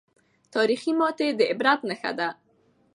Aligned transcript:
تاریخي 0.55 0.91
ماتې 0.99 1.27
د 1.37 1.39
عبرت 1.51 1.79
نښه 1.89 2.11
ده. 2.19 2.29